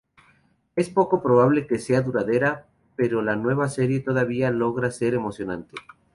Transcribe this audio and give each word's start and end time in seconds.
Es 0.75 0.89
poco 0.89 1.21
probable 1.21 1.67
que 1.67 1.77
sea 1.77 2.01
duradera, 2.01 2.65
pero 2.95 3.21
la 3.21 3.35
nueva 3.35 3.69
serie 3.69 3.99
todavía 3.99 4.49
logra 4.49 4.89
ser 4.89 5.13
emocionante". 5.13 5.75